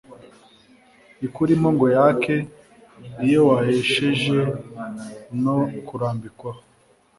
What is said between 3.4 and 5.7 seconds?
waheshejwe no